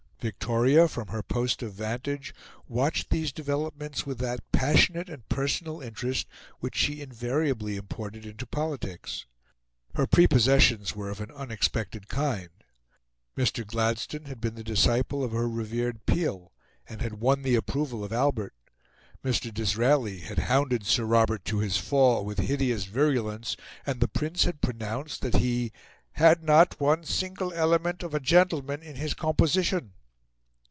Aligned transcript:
Victoria, 0.21 0.87
from 0.87 1.07
her 1.07 1.23
post 1.23 1.63
of 1.63 1.73
vantage, 1.73 2.31
watched 2.67 3.09
these 3.09 3.31
developments 3.31 4.05
with 4.05 4.19
that 4.19 4.41
passionate 4.51 5.09
and 5.09 5.27
personal 5.29 5.81
interest 5.81 6.27
which 6.59 6.75
she 6.75 7.01
invariably 7.01 7.75
imported 7.75 8.23
into 8.23 8.45
politics. 8.45 9.25
Her 9.95 10.05
prepossessions 10.05 10.95
were 10.95 11.09
of 11.09 11.21
an 11.21 11.31
unexpected 11.31 12.07
kind. 12.07 12.49
Mr. 13.35 13.65
Gladstone 13.65 14.25
had 14.25 14.39
been 14.39 14.53
the 14.53 14.63
disciple 14.63 15.23
of 15.23 15.31
her 15.31 15.49
revered 15.49 16.05
Peel, 16.05 16.51
and 16.87 17.01
had 17.01 17.15
won 17.15 17.41
the 17.41 17.55
approval 17.55 18.03
of 18.03 18.13
Albert; 18.13 18.53
Mr. 19.25 19.51
Disraeli 19.51 20.19
had 20.19 20.37
hounded 20.37 20.85
Sir 20.85 21.05
Robert 21.05 21.43
to 21.45 21.57
his 21.57 21.77
fall 21.77 22.23
with 22.23 22.37
hideous 22.37 22.83
virulence, 22.85 23.57
and 23.87 23.99
the 23.99 24.07
Prince 24.07 24.43
had 24.43 24.61
pronounced 24.61 25.21
that 25.23 25.37
he 25.37 25.71
"had 26.11 26.43
not 26.43 26.79
one 26.79 27.03
single 27.05 27.51
element 27.53 28.03
of 28.03 28.13
a 28.13 28.19
gentleman 28.19 28.83
in 28.83 28.97
his 28.97 29.15
composition." 29.15 29.93